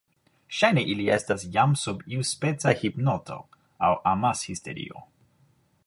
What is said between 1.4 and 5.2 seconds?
jam sub iuspeca hipnoto aŭ amashisterio.